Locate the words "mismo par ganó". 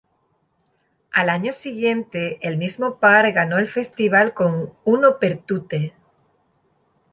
2.57-3.59